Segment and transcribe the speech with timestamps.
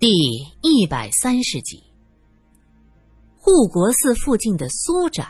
[0.00, 0.08] 第
[0.62, 1.84] 一百三十集，
[3.36, 5.28] 护国寺附近的苏宅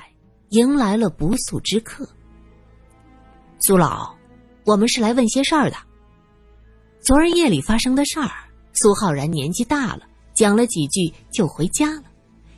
[0.51, 2.09] 迎来了不速之客。
[3.59, 4.15] 苏老，
[4.65, 5.77] 我们是来问些事儿的。
[7.01, 8.31] 昨儿夜里发生的事儿，
[8.73, 12.05] 苏浩然年纪大了，讲了几句就回家了。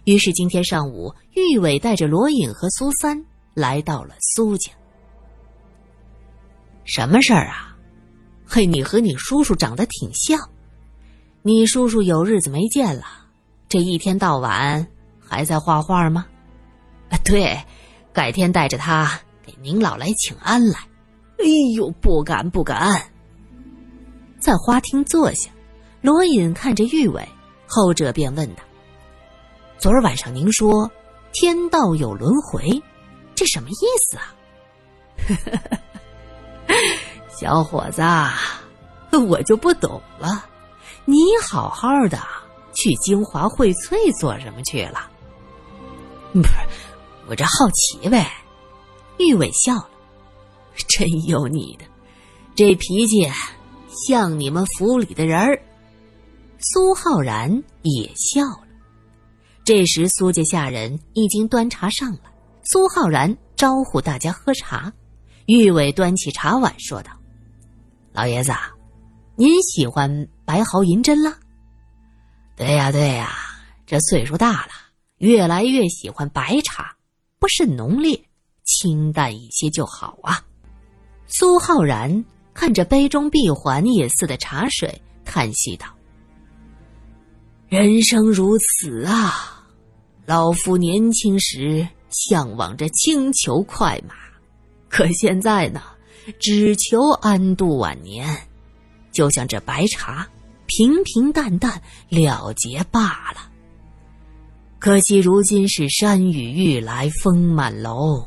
[0.05, 3.25] 于是今天上午，玉伟带着罗隐和苏三
[3.55, 4.71] 来到了苏家。
[6.85, 7.75] 什么事儿啊？
[8.47, 10.39] 嘿，你和你叔叔长得挺像。
[11.45, 13.05] 你叔叔有日子没见了，
[13.69, 14.87] 这一天到晚
[15.19, 16.25] 还在画画吗？
[17.11, 17.59] 啊，对，
[18.13, 20.79] 改天带着他给您老来请安来。
[21.39, 23.11] 哎呦，不敢不敢。
[24.39, 25.51] 在花厅坐下，
[26.01, 27.29] 罗隐看着玉伟，
[27.67, 28.63] 后者便问道
[29.79, 30.89] ：“昨儿晚上您说
[31.33, 32.81] 天道有轮回，
[33.35, 33.75] 这什么意
[34.11, 34.33] 思啊？”
[37.37, 38.01] 小伙子，
[39.27, 40.47] 我就不懂了。
[41.05, 42.19] 你好好的
[42.75, 45.11] 去京华荟萃做什么去了？
[46.33, 46.55] 不是，
[47.29, 48.31] 我这好奇呗。
[49.19, 49.91] 玉伟笑了，
[50.89, 51.85] 真有你的，
[52.55, 53.29] 这脾气
[54.07, 55.61] 像你们府里的人儿。
[56.59, 58.67] 苏浩然也笑了。
[59.65, 62.33] 这时，苏家下人已经端茶上来，
[62.65, 64.93] 苏浩然招呼大家喝茶。
[65.47, 67.11] 玉伟端起茶碗说道
[68.15, 68.53] ：“老爷子。”
[69.43, 71.37] 您喜欢白毫银针了？
[72.55, 73.33] 对呀，对呀，
[73.85, 74.69] 这岁数大了，
[75.19, 76.95] 越来越喜欢白茶，
[77.41, 78.17] 不甚浓烈，
[78.63, 80.41] 清淡一些就好啊。
[81.27, 85.89] 苏浩然看着杯中闭环也似的茶水，叹息道
[87.69, 89.67] ：“人生如此啊，
[90.25, 94.15] 老夫年轻时向往着轻裘快马，
[94.89, 95.83] 可现在呢，
[96.39, 98.25] 只求安度晚年。”
[99.13, 100.27] 就像这白茶，
[100.67, 103.51] 平平淡淡了结罢了。
[104.79, 108.27] 可惜如今是山雨欲来风满楼，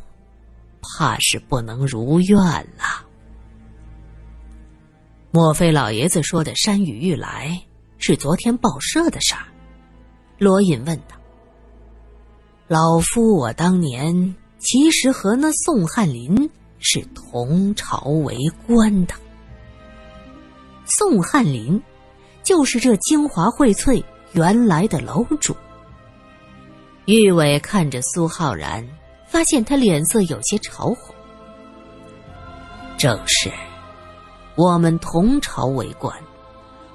[0.82, 3.06] 怕是不能如愿了。
[5.32, 7.62] 莫非老爷子说的山雨欲来
[7.98, 9.44] 是昨天报社的事儿？
[10.38, 11.16] 罗隐问道。
[12.68, 16.50] 老夫我当年其实和那宋翰林
[16.80, 19.14] 是同朝为官的。
[20.86, 21.82] 宋翰林，
[22.44, 24.04] 就是这京华荟萃
[24.34, 25.56] 原来的楼主。
[27.06, 28.88] 玉伟看着苏浩然，
[29.28, 31.16] 发现他脸色有些潮红。
[32.98, 33.52] 正是，
[34.56, 36.16] 我们同朝为官，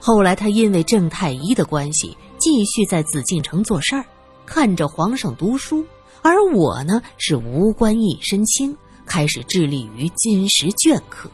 [0.01, 4.05] 后来他因为郑太医的关系，继续在紫禁城做事儿，
[4.47, 5.85] 看着皇上读书；
[6.23, 11.31] 而我呢，是无官一身轻，开始致力于金石镌刻。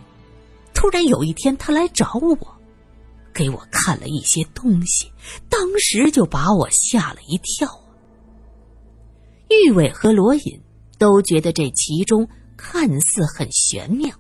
[0.77, 2.39] 突然有一天，他来找我，
[3.33, 5.11] 给我看了一些东西，
[5.49, 7.67] 当时就把我吓了一跳。
[9.49, 10.63] 玉伟和罗隐
[10.99, 12.29] 都觉得这其中
[12.59, 14.15] 看似很玄妙。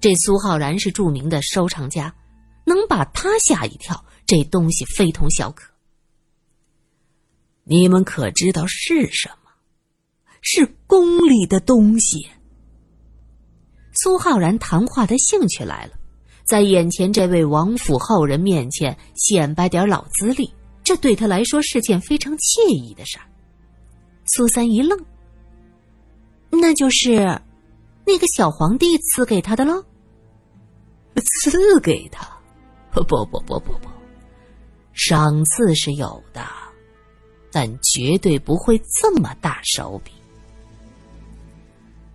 [0.00, 2.14] 这苏浩然是著名的收藏家，
[2.64, 5.70] 能把他吓一跳，这东西非同小可。
[7.64, 9.50] 你们可知道是什么？
[10.40, 12.28] 是宫里的东西。
[13.94, 15.92] 苏浩然谈话的兴趣来了，
[16.44, 23.24] 在眼前这位王府后人面前显摆点老资历，这对他来说是件非常惬意的事儿。
[24.24, 24.98] 苏三一愣
[26.50, 27.40] ：“那就是
[28.06, 29.84] 那个小皇帝赐给他的喽？
[31.16, 32.26] 赐给他？
[32.90, 33.78] 不不不不不，
[34.92, 36.42] 赏赐是有的，
[37.50, 40.12] 但绝对不会这么大手笔。”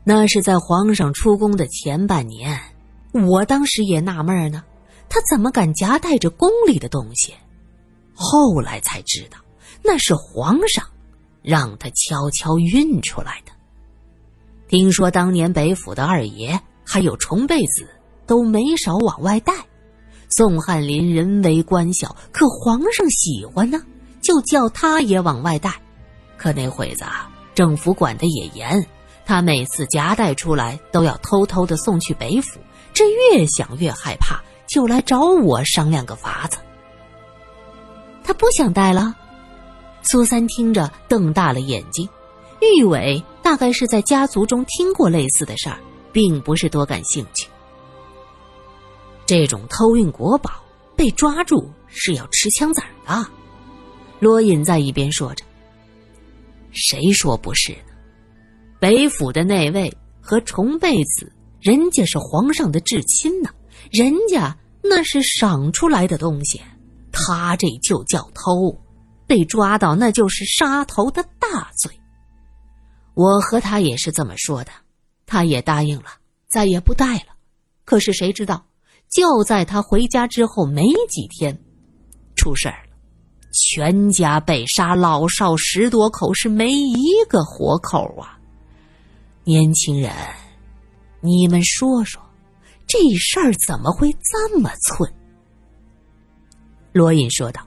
[0.10, 2.58] 那是在皇上出宫的前半年，
[3.12, 4.64] 我当时也纳闷呢，
[5.10, 7.34] 他怎么敢夹带着宫里的东西？
[8.14, 9.38] 后来才知道，
[9.84, 10.82] 那是皇上
[11.42, 13.52] 让他悄悄运出来的。
[14.70, 17.86] 听说当年北府的二爷还有重贝子
[18.26, 19.52] 都没少往外带，
[20.30, 23.84] 宋翰林人为官小，可皇上喜欢呢，
[24.22, 25.74] 就叫他也往外带。
[26.38, 27.04] 可那会子
[27.54, 28.88] 政府管的也严。
[29.28, 32.62] 他每次夹带出来都要偷偷的送去北府，
[32.94, 36.58] 这越想越害怕，就来找我商量个法子。
[38.24, 39.14] 他不想带了。
[40.02, 42.08] 苏三听着瞪大了眼睛。
[42.62, 45.78] 玉伟大概是在家族中听过类似的事儿，
[46.14, 47.50] 并不是多感兴趣。
[49.26, 50.52] 这种偷运国宝
[50.96, 53.30] 被抓住是要吃枪子儿的。
[54.20, 55.44] 罗隐在一边说着
[56.72, 57.76] ：“谁说不是？”
[58.80, 59.92] 北府的那位
[60.22, 63.50] 和重贝子，人家是皇上的至亲呢，
[63.92, 66.62] 人家那是赏出来的东西，
[67.12, 68.80] 他这就叫偷，
[69.26, 71.92] 被抓到那就是杀头的大罪。
[73.16, 74.72] 我和他也是这么说的，
[75.26, 76.10] 他也答应了，
[76.48, 77.36] 再也不带了。
[77.84, 78.64] 可是谁知道，
[79.10, 81.58] 就在他回家之后没几天，
[82.36, 82.96] 出事儿了，
[83.52, 88.37] 全家被杀，老少十多口是没一个活口啊！
[89.48, 90.12] 年轻人，
[91.22, 92.22] 你们说说，
[92.86, 95.10] 这事儿怎么会这么寸？
[96.92, 97.62] 罗隐说道：“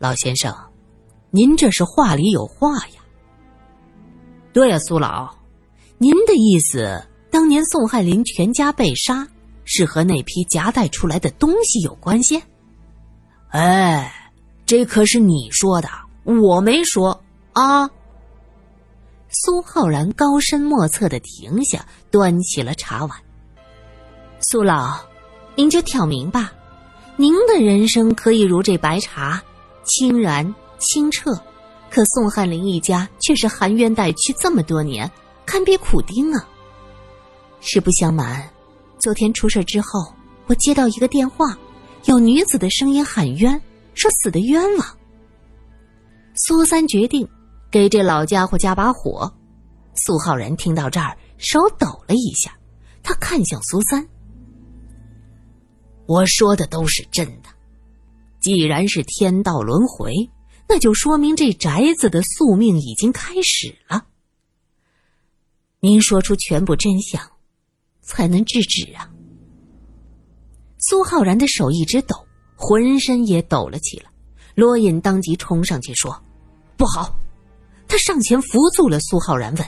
[0.00, 0.52] 老先生，
[1.30, 3.00] 您这是话里有话呀。”
[4.52, 5.32] 对呀，苏老，
[5.98, 9.24] 您的意思，当年宋翰林全家被杀，
[9.64, 12.42] 是和那批夹带出来的东西有关系？
[13.50, 14.12] 哎，
[14.66, 15.88] 这可是你说的，
[16.24, 17.22] 我没说
[17.52, 17.88] 啊。
[19.38, 23.18] 苏浩然高深莫测的停下，端起了茶碗。
[24.40, 24.98] 苏老，
[25.54, 26.50] 您就挑明吧。
[27.16, 29.42] 您的人生可以如这白茶，
[29.84, 31.34] 清然清澈；
[31.90, 35.10] 可宋翰林一家却是含冤待屈这么多年，
[35.44, 36.42] 堪比苦丁啊。
[37.60, 38.42] 实不相瞒，
[38.98, 40.14] 昨天出事之后，
[40.46, 41.54] 我接到一个电话，
[42.06, 43.60] 有女子的声音喊冤，
[43.92, 44.96] 说死的冤枉。
[46.36, 47.28] 苏三决定
[47.70, 49.32] 给这老家伙加把火。
[49.94, 52.56] 苏浩然听到这儿，手抖了一下，
[53.02, 54.06] 他看向苏三。
[56.06, 57.48] 我说的都是真的，
[58.40, 60.12] 既然是天道轮回，
[60.68, 64.06] 那就说明这宅子的宿命已经开始了。
[65.80, 67.20] 您说出全部真相，
[68.02, 69.10] 才能制止啊！
[70.78, 72.14] 苏浩然的手一直抖，
[72.54, 74.10] 浑身也抖了起来。
[74.54, 76.22] 罗隐当即冲上去说
[76.78, 77.18] ：“不好！”
[77.88, 79.66] 他上前扶住了苏浩然，问：“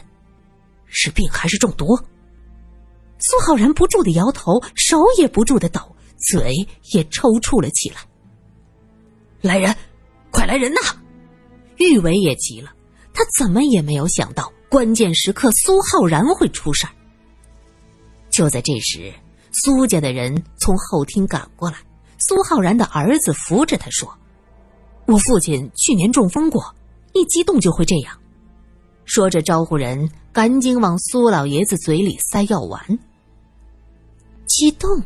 [0.87, 1.97] 是病还是中毒？”
[3.19, 5.81] 苏浩然不住的摇头，手也不住的抖。
[6.21, 7.97] 嘴也抽搐了起来。
[9.41, 9.73] 来人，
[10.33, 10.81] 快来人呐！
[11.77, 12.73] 玉伟也急了，
[13.15, 16.93] 他怎么也没有想到，关键时刻苏浩然会出事儿。
[18.31, 19.15] 就在这时，
[19.53, 21.77] 苏家的人从后厅赶过来，
[22.19, 24.13] 苏浩然的儿子扶着他说
[25.07, 26.75] ：“我父亲去年中风过，
[27.13, 28.19] 一激动就会这样。”
[29.05, 32.99] 说着招呼人赶紧往苏老爷子嘴里塞药丸。
[34.47, 35.03] 激动。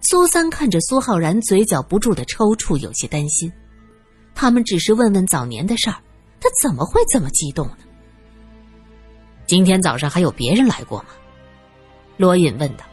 [0.00, 3.52] 苏三看着苏浩然，嘴角不住的抽搐，有些担心。
[4.34, 5.96] 他们只是问问早年的事儿，
[6.40, 7.78] 他怎么会这么激动呢？
[9.46, 11.06] 今天早上还有别人来过吗？
[12.16, 12.84] 罗隐问道。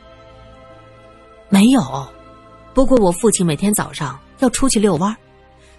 [1.49, 1.81] 没有，
[2.73, 5.15] 不过我父亲每天早上要出去遛弯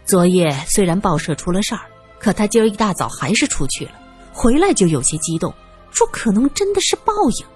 [0.04, 1.80] 昨夜虽然报社出了事儿，
[2.18, 3.92] 可他今儿一大早还是出去了，
[4.32, 5.52] 回来就有些激动，
[5.90, 7.46] 说可能真的是报应。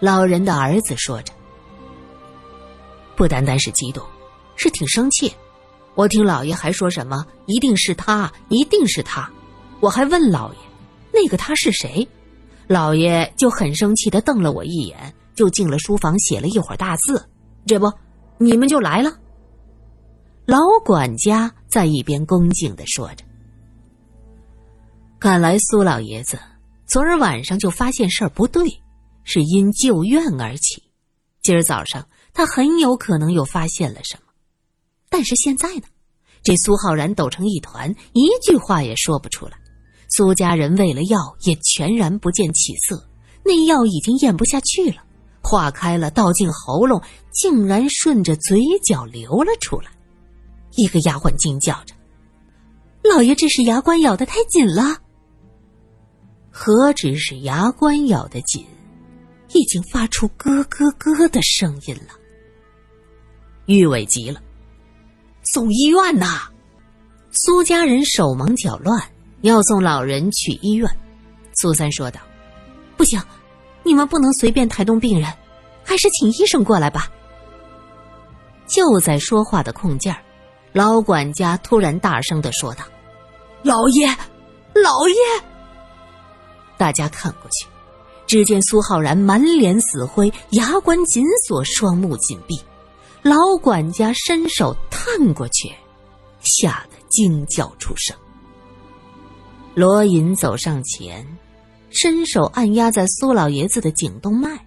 [0.00, 1.32] 老人的儿子说着。
[3.16, 4.04] 不单单是激动，
[4.56, 5.32] 是挺生气。
[5.94, 9.28] 我听老爷还说什么“一定是他，一定是他”，
[9.80, 10.58] 我还问老爷
[11.12, 12.06] 那个他是谁，
[12.68, 17.28] 老爷就很生气的瞪了我一眼，就进了书房写了一会儿大字。
[17.66, 17.92] 这不，
[18.36, 19.12] 你们就来了。
[20.48, 23.22] 老管家在一边恭敬的说着
[25.20, 26.38] ：“看来苏老爷子
[26.86, 28.66] 昨儿晚上就发现事儿不对，
[29.24, 30.82] 是因旧怨而起，
[31.42, 34.32] 今儿早上。”他很有可能又发现了什么，
[35.10, 35.82] 但是现在呢？
[36.42, 39.52] 这苏浩然抖成一团，一句话也说不出来。
[40.08, 43.06] 苏家人喂了药，也全然不见起色。
[43.44, 45.02] 那药已经咽不下去了，
[45.42, 47.02] 化开了，倒进喉咙，
[47.32, 49.90] 竟然顺着嘴角流了出来。
[50.78, 51.92] 一个丫鬟惊叫着
[53.02, 54.96] ：“老爷，这是牙关咬得太紧了。”
[56.52, 58.64] 何止是牙关咬得紧，
[59.52, 62.14] 已经发出咯咯咯的声音了。
[63.66, 64.40] 玉伟急了，
[65.52, 66.48] 送医院呐！
[67.32, 69.02] 苏家人手忙脚乱，
[69.42, 70.88] 要送老人去医院。
[71.54, 72.20] 苏三说道
[72.96, 73.20] ：“不行，
[73.82, 75.28] 你们不能随便抬动病人，
[75.82, 77.10] 还是请医生过来吧。”
[78.68, 80.22] 就在说话的空间儿，
[80.72, 82.84] 老管家突然大声的说道
[83.62, 84.06] ：“老爷，
[84.74, 85.14] 老爷！”
[86.76, 87.66] 大家看过去，
[88.26, 92.60] 只见苏浩然满脸死灰，牙关紧锁，双目紧闭。
[93.22, 95.72] 老管家伸手探过去，
[96.40, 98.16] 吓得惊叫出声。
[99.74, 101.26] 罗隐走上前，
[101.90, 104.58] 伸手按压在苏老爷子的颈动脉，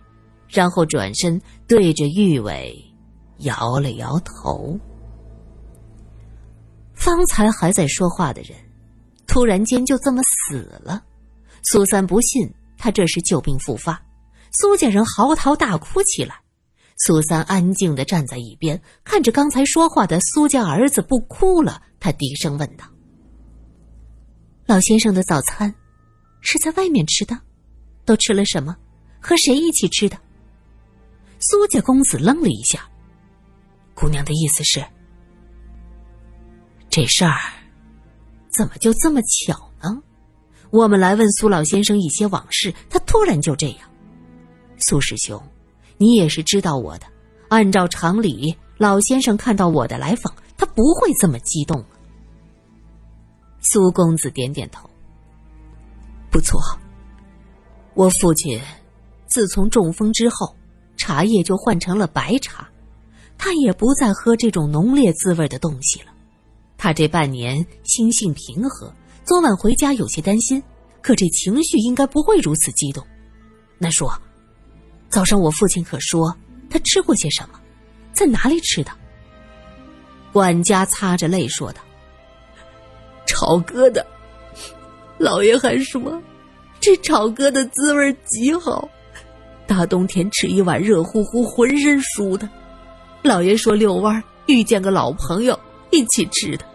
[0.50, 2.78] 然后转身对着玉伟
[3.40, 4.78] 摇了摇头。
[7.02, 8.56] 方才还在说话的人，
[9.26, 11.04] 突然间就这么死了。
[11.64, 14.00] 苏三不信他这是旧病复发，
[14.54, 16.36] 苏家人嚎啕大哭起来。
[16.98, 22.86] 苏三安静的站在一边，看着刚才说话的苏家儿子不哭了，他低声问道
[24.68, 25.74] ：“老先生的早餐
[26.42, 27.36] 是在外面吃的，
[28.06, 28.78] 都吃了什么？
[29.20, 30.16] 和谁一起吃的？”
[31.42, 32.88] 苏家公子愣了一下，
[33.96, 34.86] 姑娘的意思是，
[36.92, 37.40] 这事儿
[38.50, 39.98] 怎么就这么巧呢？
[40.72, 43.90] 我们来问苏老先生一些往事，他突然就这样。
[44.78, 45.42] 苏师兄，
[45.98, 47.08] 你也是知道我的。
[47.48, 51.82] 按照常理，老先生看到我的来访，他不会这么激动。
[53.62, 54.90] 苏公子点点头。
[56.30, 56.60] 不错，
[57.94, 58.60] 我父亲
[59.28, 60.58] 自从中风之后，
[60.98, 62.68] 茶叶就换成了白茶，
[63.38, 66.08] 他也不再喝这种浓烈滋味的东西了。
[66.82, 68.92] 他这半年心性平和。
[69.24, 70.64] 昨晚回家有些担心，
[71.04, 73.06] 可这情绪应该不会如此激动。
[73.78, 74.12] 难说，
[75.08, 76.36] 早上我父亲可说
[76.72, 77.60] 他吃过些什么，
[78.14, 78.90] 在哪里吃的？
[80.34, 81.82] 管家擦着泪说道
[83.28, 84.04] ：“炒疙瘩，
[85.20, 86.20] 老爷还说
[86.80, 88.90] 这炒疙瘩滋味极好，
[89.68, 92.50] 大冬天吃一碗热乎乎、浑身舒的。
[93.22, 95.60] 老爷说遛弯遇见个老朋友
[95.92, 96.66] 一起吃的。”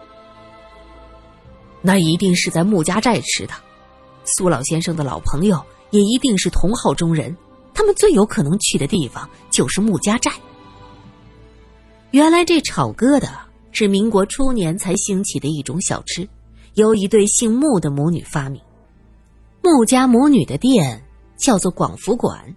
[1.81, 3.53] 那一定是在穆家寨吃的，
[4.25, 7.35] 苏老先生的老朋友也一定是同号中人，
[7.73, 10.31] 他们最有可能去的地方就是穆家寨。
[12.11, 13.29] 原来这炒疙瘩
[13.71, 16.27] 是民国初年才兴起的一种小吃，
[16.73, 18.61] 由一对姓穆的母女发明。
[19.61, 21.03] 穆家母女的店
[21.37, 22.55] 叫做广福馆，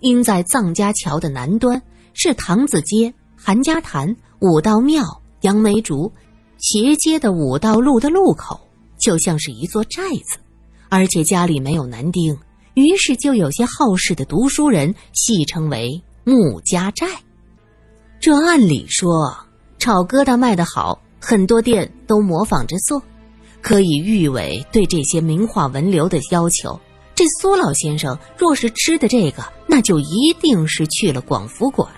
[0.00, 1.80] 因在藏家桥的南端，
[2.12, 5.04] 是唐子街、韩家潭、武道庙、
[5.42, 6.10] 杨梅竹。
[6.58, 8.60] 斜街的五道路的路口
[8.98, 10.38] 就像是一座寨子，
[10.88, 12.36] 而且家里没有男丁，
[12.74, 17.06] 于是就有些好事的读书人戏称为“穆家寨”。
[18.20, 19.36] 这按理说，
[19.78, 23.00] 炒疙瘩卖得好，很多店都模仿着做。
[23.60, 26.78] 可以誉为对这些名画文流的要求，
[27.14, 31.88] 这苏老先生若是吃的这个，那就一定是去了广福馆。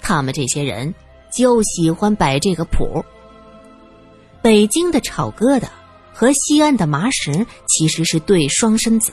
[0.00, 0.94] 他们这些人
[1.34, 3.04] 就喜欢摆这个谱。
[4.48, 5.68] 北京的炒疙瘩
[6.10, 9.12] 和西安的麻食其实是对双生子。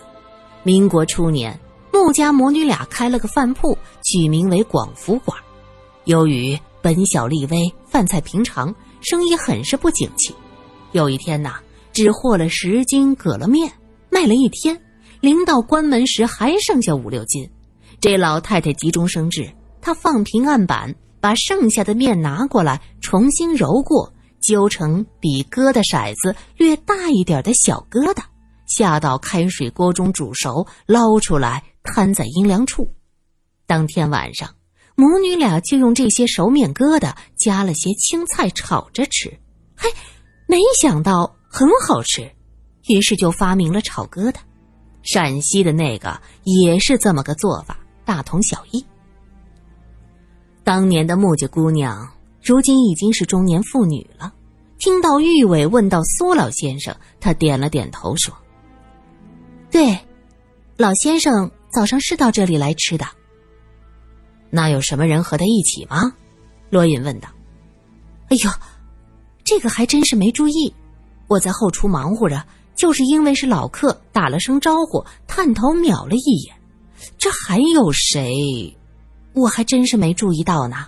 [0.63, 1.59] 民国初年，
[1.91, 5.37] 穆家母女俩开了个饭铺，取名为广福馆。
[6.05, 10.33] 由于本小利微，饭菜平常，生意很是不景气。
[10.93, 11.55] 有一天呐，
[11.91, 13.69] 只和了十斤葛了面，
[14.09, 14.81] 卖了一天，
[15.19, 17.45] 临到关门时还剩下五六斤。
[17.99, 19.51] 这老太太急中生智，
[19.81, 24.13] 她放平案板，把剩下的面拿过来，重新揉过。
[24.45, 28.21] 揪成比疙瘩骰子略大一点的小疙瘩，
[28.67, 32.87] 下到开水锅中煮熟，捞出来摊在阴凉处。
[33.65, 34.47] 当天晚上，
[34.95, 39.35] 母女俩就用这些熟面疙瘩加了些青菜炒着吃。
[39.75, 39.89] 嘿，
[40.47, 42.31] 没想到很好吃，
[42.87, 44.35] 于是就发明了炒疙瘩。
[45.01, 48.85] 陕西的那个也是这么个做法，大同小异。
[50.63, 52.07] 当年的木家姑娘。
[52.47, 54.31] 如今已经是中年妇女了，
[54.77, 58.35] 听到玉伟问到苏老先生，他点了点头说
[59.71, 59.97] ：“对，
[60.77, 63.05] 老先生早上是到这里来吃的。
[64.49, 66.13] 那有什么人和他一起吗？”
[66.69, 67.29] 罗隐问道。
[68.29, 68.49] “哎呦，
[69.43, 70.73] 这个还真是没注意，
[71.27, 72.43] 我在后厨忙活着，
[72.75, 76.55] 就是因为是老客，打了声招呼，探头瞄了一眼，
[77.17, 78.77] 这还有谁？
[79.33, 80.87] 我还真是没注意到呢。”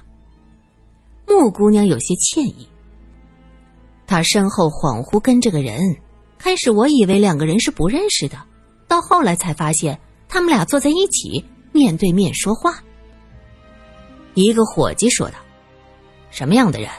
[1.27, 2.67] 穆姑娘有些歉意，
[4.07, 5.95] 他身后恍惚跟着个人。
[6.39, 8.37] 开始我以为两个人是不认识的，
[8.87, 9.99] 到后来才发现
[10.29, 12.79] 他们俩坐在一起，面对面说话。
[14.35, 15.35] 一个伙计说道
[16.29, 16.89] ：“什么样的人？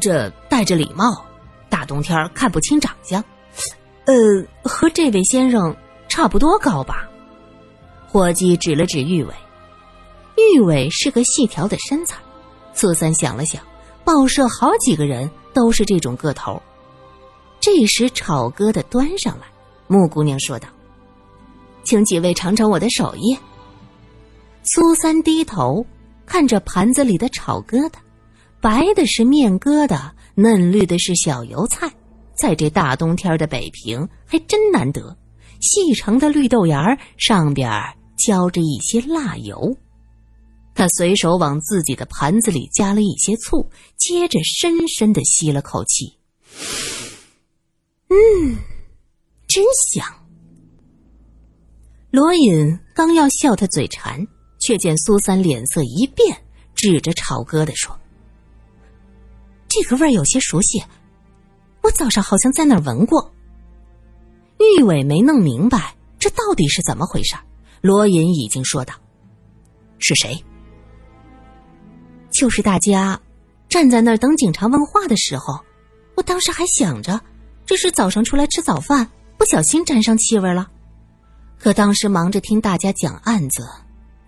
[0.00, 1.24] 这戴着礼帽，
[1.68, 3.22] 大冬天看不清长相。
[4.06, 4.14] 呃，
[4.62, 5.76] 和这位先生
[6.08, 7.06] 差不多高吧？”
[8.08, 9.34] 伙计指了指玉伟，
[10.54, 12.16] 玉伟是个细条的身材。
[12.72, 13.62] 苏三想了想，
[14.02, 16.60] 报社好几个人都是这种个头。
[17.60, 19.46] 这时炒疙瘩端上来，
[19.88, 20.68] 穆姑娘说道
[21.82, 23.36] ：“请几位尝尝我的手艺。”
[24.62, 25.84] 苏三低头
[26.26, 27.94] 看着盘子里的炒疙瘩，
[28.60, 31.90] 白的是面疙瘩，嫩绿的是小油菜，
[32.40, 35.16] 在这大冬天的北平还真难得。
[35.60, 37.68] 细长的绿豆芽上边
[38.16, 39.76] 浇着一些辣油。
[40.78, 46.16] 他随手往自己的盘子里加了一些醋，接着深深的吸了口气。
[48.06, 48.56] 嗯，
[49.48, 50.06] 真香。
[52.12, 54.24] 罗隐刚要笑他嘴馋，
[54.60, 56.44] 却见苏三脸色一变，
[56.76, 57.98] 指着炒疙瘩说
[59.66, 60.80] ：“这个味儿有些熟悉，
[61.82, 63.34] 我早上好像在那儿闻过。”
[64.78, 67.34] 玉伟没弄明白这到底是怎么回事，
[67.80, 68.94] 罗隐已经说道
[69.98, 70.40] ：“是谁？
[72.38, 73.20] 就是大家
[73.68, 75.58] 站在那儿等警察问话的时候，
[76.14, 77.20] 我当时还想着
[77.66, 80.70] 这是早上出来吃早饭，不小心沾上气味了。
[81.58, 83.68] 可当时忙着听大家讲案子，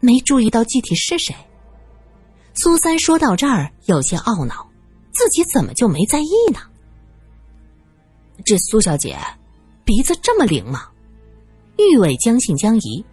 [0.00, 1.32] 没注意到具体是谁。”
[2.52, 4.68] 苏三说到这儿有些懊恼，
[5.12, 6.58] 自己怎么就没在意呢？
[8.44, 9.16] 这苏小姐。
[9.84, 10.88] 鼻子这么灵吗？
[11.78, 13.04] 玉伟将信将疑。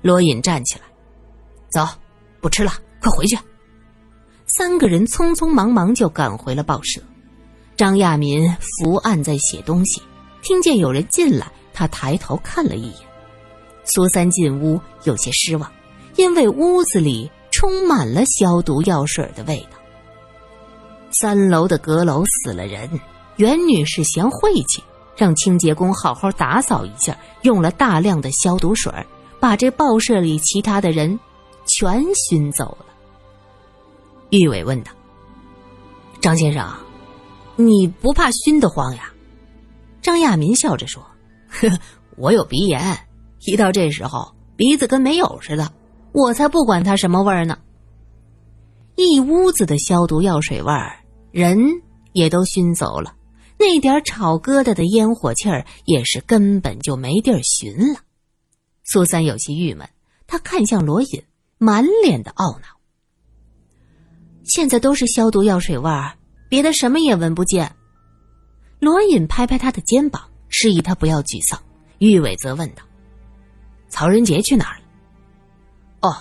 [0.00, 0.82] 罗隐站起来，
[1.68, 1.86] 走，
[2.40, 3.36] 不吃了，快回去。
[4.58, 7.00] 三个人匆匆忙忙就赶回了报社。
[7.76, 8.44] 张亚民
[8.82, 10.02] 伏案在写东西，
[10.42, 12.94] 听见有人进来，他抬头看了一眼。
[13.84, 15.70] 苏三进屋有些失望，
[16.16, 19.78] 因为屋子里充满了消毒药水的味道。
[21.12, 22.90] 三楼的阁楼死了人，
[23.36, 24.82] 袁女士嫌晦气。
[25.16, 28.92] 让清洁工好好打扫一下，用了大量的消毒水，
[29.38, 31.16] 把这报社里其他的人
[31.66, 32.86] 全熏走了。
[34.30, 34.92] 玉伟问道
[36.20, 36.70] ：“张先生，
[37.56, 39.12] 你不怕熏得慌呀？”
[40.02, 41.02] 张亚民笑着说
[41.48, 41.68] ：“呵，
[42.16, 42.98] 我有鼻炎，
[43.40, 45.72] 一到这时候鼻子跟没有似的，
[46.12, 47.58] 我才不管它什么味儿呢。”
[48.96, 51.58] 一屋子的消毒药水味儿，人
[52.12, 53.14] 也都熏走了。
[53.58, 58.00] 那点炒疙瘩的烟火气儿也是根本就没地儿寻了。
[58.84, 59.88] 苏三有些郁闷，
[60.26, 61.24] 他看向罗隐，
[61.58, 62.77] 满脸的懊恼。
[64.48, 66.16] 现在都是消毒药水味儿，
[66.48, 67.76] 别的什么也闻不见。
[68.80, 71.60] 罗隐拍拍他的肩膀，示意他不要沮丧。
[71.98, 72.82] 玉伟则问道
[73.90, 74.84] ：“曹仁杰去哪儿了
[76.00, 76.16] ？”“哦，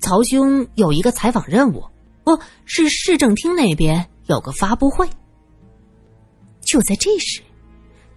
[0.00, 1.84] 曹兄有一个采访任务，
[2.24, 5.08] 不是市政厅那边有个发布会。”
[6.62, 7.42] 就在这时，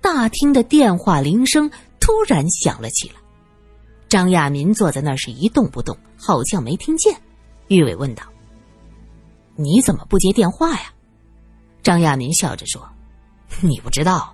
[0.01, 1.69] 大厅的电话铃声
[1.99, 3.15] 突然响了起来。
[4.07, 7.19] 张亚民坐在那儿是一动不动，好像没听见。
[7.67, 8.23] 玉伟问道
[9.59, 10.93] ：“你怎么不接电话呀？”
[11.83, 12.87] 张亚民笑着说
[13.61, 14.33] ：“你不知道，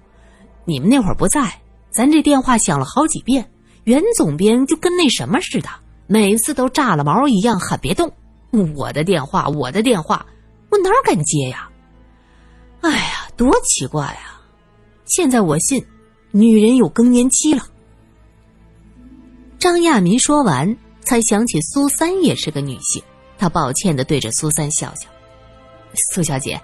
[0.64, 3.50] 你们那会儿不在，咱这电话响了好几遍，
[3.84, 5.70] 袁总编就跟那什么似的，
[6.08, 8.12] 每次都炸了毛一样喊别动。
[8.76, 10.26] 我的电话，我的电话，
[10.70, 11.70] 我哪敢接呀？
[12.82, 14.40] 哎呀！”多奇怪呀！
[15.04, 15.86] 现在我信，
[16.32, 17.64] 女人有更年期了。
[19.60, 23.04] 张亚民说完，才想起苏三也是个女性，
[23.38, 25.10] 他抱歉的对着苏三笑笑
[26.14, 26.62] ：“苏小姐，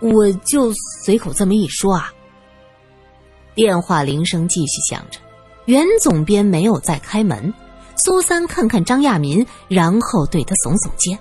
[0.00, 0.72] 我就
[1.04, 2.12] 随口这么一说啊。”
[3.54, 5.18] 电话铃声继续响着，
[5.66, 7.52] 袁总编没有再开门。
[7.96, 11.18] 苏三看看张亚民，然后对他耸耸肩。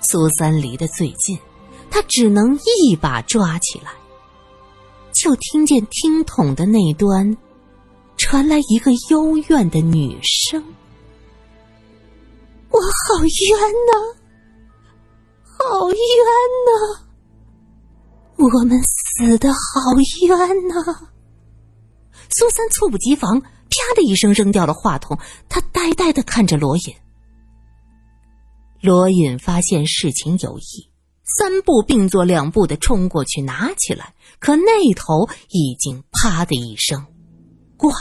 [0.00, 1.38] 苏三离得最近。
[1.90, 3.90] 他只能一把抓起来，
[5.14, 7.34] 就听见听筒的那端
[8.18, 10.62] 传来一个幽怨的女声
[12.68, 14.17] ：“我好冤呐，
[15.58, 15.98] 好冤
[16.66, 17.04] 呐，
[18.36, 19.58] 我们死的好
[20.26, 21.08] 冤呐！”
[22.30, 25.18] 苏三猝不及防，啪的一声扔掉了话筒，
[25.48, 26.94] 他呆呆的看着罗隐。
[28.80, 30.88] 罗隐发现事情有异。
[31.38, 37.04] 三步并作两步的冲过去拿起来，可那头已经啪的一声
[37.76, 37.92] 挂。